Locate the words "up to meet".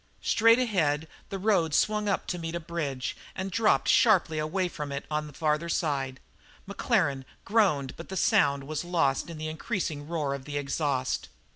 2.09-2.55